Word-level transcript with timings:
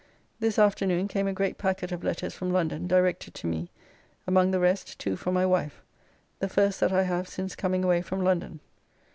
This 0.39 0.57
afternoon 0.57 1.07
came 1.07 1.27
a 1.27 1.31
great 1.31 1.59
packet 1.59 1.91
of 1.91 2.03
letters 2.03 2.33
from 2.33 2.49
London 2.51 2.87
directed 2.87 3.35
to 3.35 3.45
me, 3.45 3.69
among 4.25 4.49
the 4.49 4.59
rest 4.59 4.97
two 4.97 5.15
from 5.15 5.35
my 5.35 5.45
wife, 5.45 5.83
the 6.39 6.49
first 6.49 6.79
that 6.79 6.91
I 6.91 7.03
have 7.03 7.27
since 7.27 7.55
coming 7.55 7.83
away 7.83 8.01
from 8.01 8.23
London. 8.23 8.61